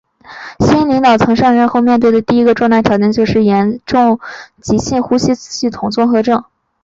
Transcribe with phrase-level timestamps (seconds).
[0.59, 4.19] 新领导层上任后所面对的第一个重大挑战就是严重
[4.59, 6.43] 急性呼吸系统综合症。